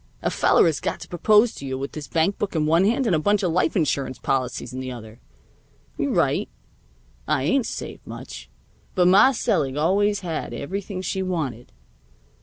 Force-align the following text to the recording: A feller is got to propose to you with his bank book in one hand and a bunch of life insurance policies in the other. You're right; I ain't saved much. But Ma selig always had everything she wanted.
A 0.23 0.31
feller 0.31 0.65
is 0.65 0.79
got 0.79 0.99
to 1.01 1.07
propose 1.07 1.53
to 1.53 1.63
you 1.63 1.77
with 1.77 1.93
his 1.93 2.07
bank 2.07 2.39
book 2.39 2.55
in 2.55 2.65
one 2.65 2.85
hand 2.85 3.05
and 3.05 3.15
a 3.15 3.19
bunch 3.19 3.43
of 3.43 3.51
life 3.51 3.75
insurance 3.75 4.17
policies 4.17 4.73
in 4.73 4.79
the 4.79 4.91
other. 4.91 5.19
You're 5.95 6.09
right; 6.11 6.49
I 7.27 7.43
ain't 7.43 7.67
saved 7.67 8.07
much. 8.07 8.49
But 8.95 9.07
Ma 9.07 9.31
selig 9.31 9.77
always 9.77 10.21
had 10.21 10.55
everything 10.55 11.03
she 11.03 11.21
wanted. 11.21 11.71